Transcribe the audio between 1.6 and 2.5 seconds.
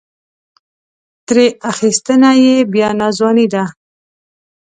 اخیستنه